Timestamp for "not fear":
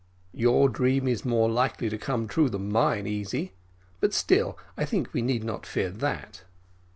5.43-5.91